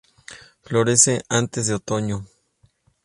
Florece 0.63 1.21
antes 1.29 1.67
de 1.67 1.75
otoño. 1.75 2.25